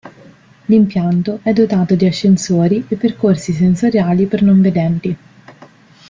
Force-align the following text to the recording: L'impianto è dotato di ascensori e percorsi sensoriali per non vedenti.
L'impianto 0.65 1.41
è 1.43 1.53
dotato 1.53 1.93
di 1.93 2.07
ascensori 2.07 2.83
e 2.87 2.95
percorsi 2.95 3.53
sensoriali 3.53 4.25
per 4.25 4.41
non 4.41 4.59
vedenti. 4.59 5.15